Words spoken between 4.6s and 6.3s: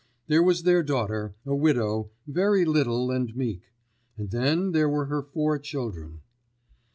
there were her four children.